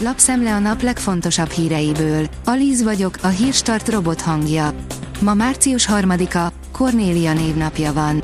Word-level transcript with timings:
lapszemle 0.00 0.54
a 0.54 0.58
nap 0.58 0.82
legfontosabb 0.82 1.50
híreiből. 1.50 2.26
Alíz 2.44 2.82
vagyok, 2.82 3.18
a 3.22 3.28
hírstart 3.28 3.88
robot 3.88 4.20
hangja. 4.20 4.74
Ma 5.20 5.34
március 5.34 5.88
3-a, 5.92 6.52
Kornélia 6.72 7.32
névnapja 7.32 7.92
van. 7.92 8.22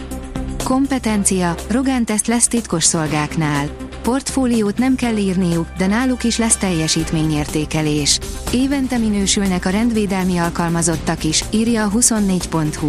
Kompetencia, 0.64 1.54
Rogán 1.68 2.04
teszt 2.04 2.26
lesz 2.26 2.48
titkos 2.48 2.84
szolgáknál. 2.84 3.66
Portfóliót 4.02 4.78
nem 4.78 4.94
kell 4.94 5.16
írniuk, 5.16 5.66
de 5.78 5.86
náluk 5.86 6.24
is 6.24 6.38
lesz 6.38 6.56
teljesítményértékelés. 6.56 8.18
Évente 8.52 8.98
minősülnek 8.98 9.66
a 9.66 9.70
rendvédelmi 9.70 10.38
alkalmazottak 10.38 11.24
is, 11.24 11.44
írja 11.50 11.84
a 11.84 11.90
24.hu. 11.90 12.88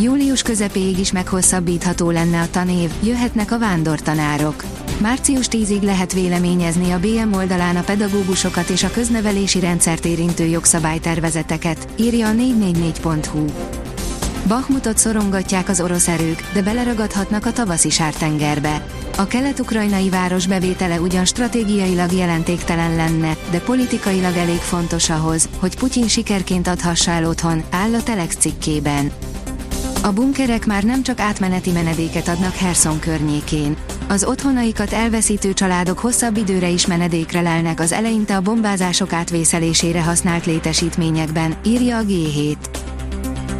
Július 0.00 0.42
közepéig 0.42 0.98
is 0.98 1.12
meghosszabbítható 1.12 2.10
lenne 2.10 2.40
a 2.40 2.50
tanév, 2.50 2.90
jöhetnek 3.02 3.52
a 3.52 3.58
vándortanárok. 3.58 4.64
Március 4.98 5.46
10-ig 5.50 5.82
lehet 5.82 6.12
véleményezni 6.12 6.90
a 6.90 6.98
BM 6.98 7.32
oldalán 7.32 7.76
a 7.76 7.82
pedagógusokat 7.82 8.68
és 8.68 8.82
a 8.82 8.90
köznevelési 8.90 9.60
rendszert 9.60 10.04
érintő 10.04 10.44
jogszabálytervezeteket, 10.44 11.88
írja 11.96 12.28
a 12.28 12.32
444.hu. 12.32 13.44
Bahmutot 14.48 14.98
szorongatják 14.98 15.68
az 15.68 15.80
orosz 15.80 16.08
erők, 16.08 16.42
de 16.52 16.62
beleragadhatnak 16.62 17.46
a 17.46 17.52
tavaszi 17.52 17.90
sártengerbe. 17.90 18.86
A 19.16 19.26
kelet-ukrajnai 19.26 20.08
város 20.08 20.46
bevétele 20.46 21.00
ugyan 21.00 21.24
stratégiailag 21.24 22.12
jelentéktelen 22.12 22.96
lenne, 22.96 23.36
de 23.50 23.60
politikailag 23.60 24.36
elég 24.36 24.58
fontos 24.58 25.10
ahhoz, 25.10 25.48
hogy 25.58 25.76
Putyin 25.76 26.08
sikerként 26.08 26.68
adhassa 26.68 27.10
el 27.10 27.24
otthon, 27.24 27.62
áll 27.70 27.94
a 27.94 28.02
Telex 28.02 28.36
cikkében. 28.36 29.12
A 30.04 30.12
bunkerek 30.12 30.66
már 30.66 30.82
nem 30.82 31.02
csak 31.02 31.20
átmeneti 31.20 31.70
menedéket 31.70 32.28
adnak 32.28 32.54
Herson 32.54 32.98
környékén. 32.98 33.76
Az 34.08 34.24
otthonaikat 34.24 34.92
elveszítő 34.92 35.52
családok 35.52 35.98
hosszabb 35.98 36.36
időre 36.36 36.68
is 36.68 36.86
menedékre 36.86 37.40
lelnek 37.40 37.80
az 37.80 37.92
eleinte 37.92 38.36
a 38.36 38.40
bombázások 38.40 39.12
átvészelésére 39.12 40.02
használt 40.02 40.46
létesítményekben, 40.46 41.54
írja 41.64 41.98
a 41.98 42.02
G7. 42.02 42.56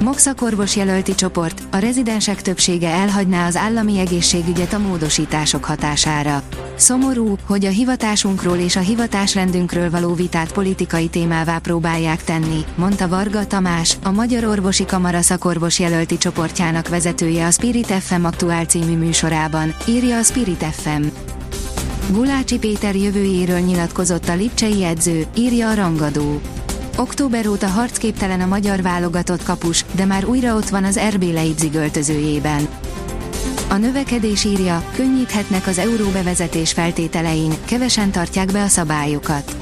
Moxakorvos 0.02 0.76
jelölti 0.76 1.14
csoport, 1.14 1.62
a 1.70 1.76
rezidensek 1.76 2.42
többsége 2.42 2.88
elhagyná 2.88 3.46
az 3.46 3.56
állami 3.56 3.98
egészségügyet 3.98 4.72
a 4.72 4.78
módosítások 4.78 5.64
hatására. 5.64 6.42
Szomorú, 6.76 7.36
hogy 7.46 7.64
a 7.64 7.70
hivatásunkról 7.70 8.56
és 8.56 8.76
a 8.76 8.80
hivatásrendünkről 8.80 9.90
való 9.90 10.14
vitát 10.14 10.52
politikai 10.52 11.08
témává 11.08 11.58
próbálják 11.58 12.24
tenni, 12.24 12.64
mondta 12.74 13.08
Varga 13.08 13.46
Tamás, 13.46 13.96
a 14.02 14.10
Magyar 14.10 14.44
Orvosi 14.44 14.84
Kamara 14.84 15.20
szakorvos 15.20 15.78
jelölti 15.78 16.18
csoportjának 16.18 16.88
vezetője 16.88 17.46
a 17.46 17.50
Spirit 17.50 17.86
FM 17.86 18.24
aktuál 18.24 18.64
című 18.64 18.96
műsorában, 18.96 19.74
írja 19.88 20.18
a 20.18 20.22
Spirit 20.22 20.64
FM. 20.64 21.02
Gulácsi 22.10 22.58
Péter 22.58 22.96
jövőjéről 22.96 23.58
nyilatkozott 23.58 24.28
a 24.28 24.34
Lipcsei 24.34 24.84
edző, 24.84 25.26
írja 25.36 25.68
a 25.68 25.74
rangadó. 25.74 26.40
Október 26.96 27.46
óta 27.46 27.66
harcképtelen 27.66 28.40
a 28.40 28.46
magyar 28.46 28.82
válogatott 28.82 29.42
kapus, 29.42 29.84
de 29.92 30.04
már 30.04 30.24
újra 30.24 30.56
ott 30.56 30.68
van 30.68 30.84
az 30.84 31.00
RB 31.10 31.22
Leipzig 31.22 31.74
öltözőjében. 31.74 32.68
A 33.68 33.76
növekedés 33.76 34.44
írja, 34.44 34.84
könnyíthetnek 34.94 35.66
az 35.66 35.78
euró 35.78 36.08
bevezetés 36.08 36.72
feltételein, 36.72 37.52
kevesen 37.64 38.10
tartják 38.10 38.52
be 38.52 38.62
a 38.62 38.68
szabályokat. 38.68 39.56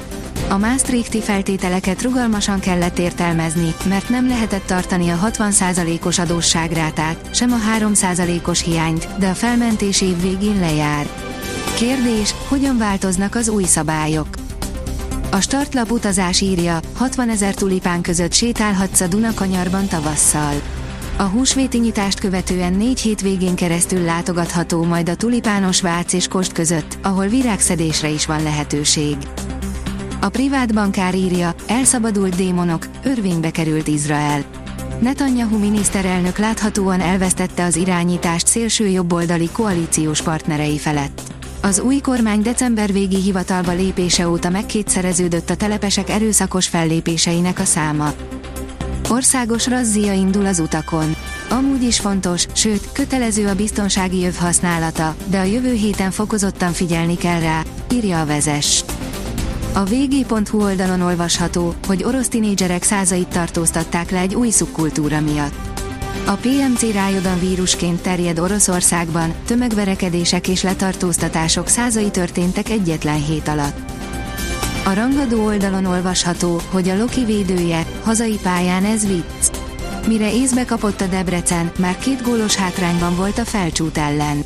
A 0.49 0.57
Maastrichti 0.57 1.21
feltételeket 1.21 2.01
rugalmasan 2.01 2.59
kellett 2.59 2.99
értelmezni, 2.99 3.73
mert 3.89 4.09
nem 4.09 4.27
lehetett 4.27 4.65
tartani 4.65 5.09
a 5.09 5.17
60%-os 5.31 6.19
adósságrátát, 6.19 7.29
sem 7.35 7.51
a 7.51 7.77
3%-os 7.77 8.63
hiányt, 8.63 9.07
de 9.19 9.27
a 9.27 9.33
felmentés 9.33 10.01
év 10.01 10.21
végén 10.21 10.59
lejár. 10.59 11.07
Kérdés, 11.75 12.35
hogyan 12.47 12.77
változnak 12.77 13.35
az 13.35 13.49
új 13.49 13.63
szabályok? 13.63 14.40
A 15.33 15.39
startlap 15.41 15.91
utazás 15.91 16.41
írja, 16.41 16.79
60 16.93 17.29
ezer 17.29 17.53
tulipán 17.53 18.01
között 18.01 18.33
sétálhatsz 18.33 19.01
a 19.01 19.07
Dunakanyarban 19.07 19.87
tavasszal. 19.87 20.53
A 21.17 21.23
húsvéti 21.23 21.77
nyitást 21.77 22.19
követően 22.19 22.73
négy 22.73 22.99
hétvégén 22.99 23.55
keresztül 23.55 24.01
látogatható 24.01 24.83
majd 24.83 25.09
a 25.09 25.15
tulipános 25.15 25.81
Vác 25.81 26.13
és 26.13 26.27
Kost 26.27 26.51
között, 26.51 26.97
ahol 27.01 27.27
virágszedésre 27.27 28.07
is 28.07 28.25
van 28.25 28.43
lehetőség. 28.43 29.17
A 30.21 30.29
privát 30.29 30.73
bankár 30.73 31.15
írja, 31.15 31.55
elszabadult 31.67 32.35
démonok, 32.35 32.87
örvénybe 33.03 33.51
került 33.51 33.87
Izrael. 33.87 34.43
Netanyahu 34.99 35.57
miniszterelnök 35.57 36.37
láthatóan 36.37 36.99
elvesztette 36.99 37.63
az 37.63 37.75
irányítást 37.75 38.47
szélső 38.47 38.87
jobboldali 38.87 39.49
koalíciós 39.49 40.21
partnerei 40.21 40.77
felett. 40.77 41.30
Az 41.63 41.79
új 41.79 41.99
kormány 41.99 42.41
december 42.41 42.91
végi 42.91 43.21
hivatalba 43.21 43.71
lépése 43.71 44.29
óta 44.29 44.49
megkétszereződött 44.49 45.49
a 45.49 45.55
telepesek 45.55 46.09
erőszakos 46.09 46.67
fellépéseinek 46.67 47.59
a 47.59 47.65
száma. 47.65 48.13
Országos 49.09 49.67
razzia 49.67 50.13
indul 50.13 50.45
az 50.45 50.59
utakon. 50.59 51.15
Amúgy 51.49 51.83
is 51.83 51.99
fontos, 51.99 52.45
sőt, 52.53 52.91
kötelező 52.91 53.47
a 53.47 53.55
biztonsági 53.55 54.25
öv 54.25 54.35
használata, 54.35 55.15
de 55.25 55.39
a 55.39 55.43
jövő 55.43 55.73
héten 55.73 56.11
fokozottan 56.11 56.71
figyelni 56.71 57.17
kell 57.17 57.39
rá, 57.39 57.61
írja 57.91 58.21
a 58.21 58.25
vezes. 58.25 58.83
A 59.73 59.83
vg.hu 59.83 60.63
oldalon 60.63 61.01
olvasható, 61.01 61.73
hogy 61.87 62.03
orosz 62.03 62.27
tinédzserek 62.27 62.83
százait 62.83 63.27
tartóztatták 63.27 64.11
le 64.11 64.19
egy 64.19 64.35
új 64.35 64.49
szubkultúra 64.49 65.19
miatt. 65.19 65.70
A 66.25 66.33
PMC 66.33 66.93
rájodan 66.93 67.39
vírusként 67.39 68.01
terjed 68.01 68.39
Oroszországban, 68.39 69.33
tömegverekedések 69.45 70.47
és 70.47 70.63
letartóztatások 70.63 71.67
százai 71.67 72.09
történtek 72.09 72.69
egyetlen 72.69 73.25
hét 73.25 73.47
alatt. 73.47 73.91
A 74.85 74.93
rangadó 74.93 75.45
oldalon 75.45 75.85
olvasható, 75.85 76.61
hogy 76.69 76.89
a 76.89 76.97
Loki 76.97 77.25
védője, 77.25 77.85
hazai 78.03 78.39
pályán 78.43 78.85
ez 78.85 79.07
vicc. 79.07 79.57
Mire 80.07 80.33
észbe 80.33 80.65
kapott 80.65 81.01
a 81.01 81.07
Debrecen, 81.07 81.71
már 81.77 81.97
két 81.97 82.21
gólos 82.21 82.55
hátrányban 82.55 83.15
volt 83.15 83.37
a 83.37 83.45
felcsút 83.45 83.97
ellen. 83.97 84.43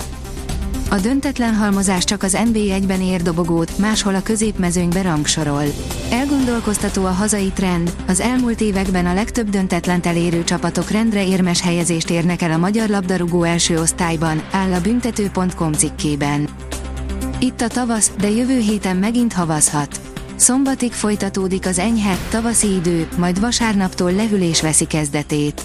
A 0.89 0.99
döntetlen 0.99 1.55
halmozás 1.55 2.03
csak 2.03 2.23
az 2.23 2.37
NB1-ben 2.45 3.01
ér 3.01 3.21
dobogót, 3.21 3.77
máshol 3.77 4.15
a 4.15 4.21
középmezőnybe 4.21 5.01
rangsorol. 5.01 5.63
Elgondolkoztató 6.11 7.05
a 7.05 7.09
hazai 7.09 7.51
trend, 7.53 7.95
az 8.07 8.19
elmúlt 8.19 8.61
években 8.61 9.05
a 9.05 9.13
legtöbb 9.13 9.49
döntetlen 9.49 9.99
elérő 10.03 10.43
csapatok 10.43 10.89
rendre 10.89 11.27
érmes 11.27 11.61
helyezést 11.61 12.09
érnek 12.09 12.41
el 12.41 12.51
a 12.51 12.57
magyar 12.57 12.89
labdarúgó 12.89 13.43
első 13.43 13.79
osztályban, 13.79 14.43
áll 14.51 14.73
a 14.73 14.81
büntető.com 14.81 15.73
cikkében. 15.73 16.49
Itt 17.39 17.61
a 17.61 17.67
tavasz, 17.67 18.11
de 18.19 18.29
jövő 18.29 18.59
héten 18.59 18.95
megint 18.95 19.33
havazhat. 19.33 19.99
Szombatig 20.35 20.91
folytatódik 20.91 21.65
az 21.65 21.79
enyhe, 21.79 22.17
tavaszi 22.29 22.73
idő, 22.73 23.07
majd 23.17 23.39
vasárnaptól 23.39 24.11
lehűlés 24.11 24.61
veszi 24.61 24.85
kezdetét. 24.85 25.61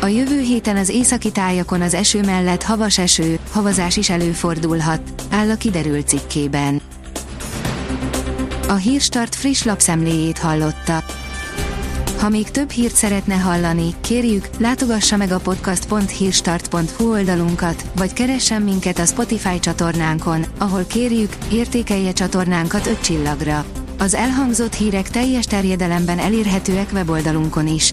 A 0.00 0.06
jövő 0.06 0.40
héten 0.40 0.76
az 0.76 0.88
északi 0.88 1.30
tájakon 1.30 1.80
az 1.80 1.94
eső 1.94 2.22
mellett 2.22 2.62
havas 2.62 2.98
eső, 2.98 3.38
havazás 3.50 3.96
is 3.96 4.10
előfordulhat, 4.10 5.00
áll 5.30 5.50
a 5.50 5.56
kiderült 5.56 6.08
cikkében. 6.08 6.80
A 8.68 8.74
Hírstart 8.74 9.34
friss 9.34 9.62
lapszemléjét 9.62 10.38
hallotta. 10.38 11.04
Ha 12.18 12.28
még 12.28 12.50
több 12.50 12.70
hírt 12.70 12.94
szeretne 12.94 13.34
hallani, 13.34 13.94
kérjük, 14.00 14.48
látogassa 14.58 15.16
meg 15.16 15.30
a 15.30 15.38
podcast.hírstart.hu 15.38 17.10
oldalunkat, 17.10 17.84
vagy 17.96 18.12
keressen 18.12 18.62
minket 18.62 18.98
a 18.98 19.04
Spotify 19.04 19.58
csatornánkon, 19.58 20.44
ahol 20.58 20.84
kérjük, 20.84 21.32
értékelje 21.52 22.12
csatornánkat 22.12 22.86
5 22.86 23.00
csillagra. 23.00 23.64
Az 23.98 24.14
elhangzott 24.14 24.74
hírek 24.74 25.10
teljes 25.10 25.44
terjedelemben 25.44 26.18
elérhetőek 26.18 26.90
weboldalunkon 26.92 27.66
is. 27.66 27.92